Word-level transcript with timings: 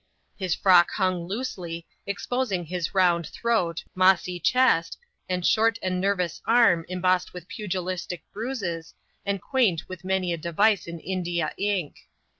His 0.35 0.57
rock 0.65 0.89
hung 0.95 1.27
loosely, 1.27 1.85
exposing 2.07 2.65
his 2.65 2.95
round 2.95 3.27
throat, 3.27 3.83
mossy 3.93 4.39
chest, 4.39 4.97
and 5.29 5.45
hort 5.47 5.77
and 5.83 6.01
nervous 6.01 6.41
arm 6.47 6.85
embossed 6.89 7.33
with 7.35 7.47
pugilistic 7.47 8.23
bruises, 8.33 8.95
and 9.27 9.39
[uaint 9.53 9.87
with 9.87 10.03
many 10.03 10.33
a 10.33 10.37
device 10.37 10.87
in 10.87 10.97
Lidia 11.05 11.53
ink. 11.55 11.97